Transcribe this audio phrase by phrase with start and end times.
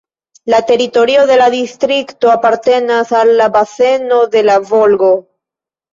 [0.51, 5.13] La teritorio de la distrikto apartenas al la baseno de la Volgo.